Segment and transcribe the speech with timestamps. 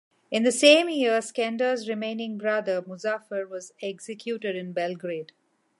[0.31, 5.31] In the same year, Skender's remaining brother Muzafer was executed in Belgrade.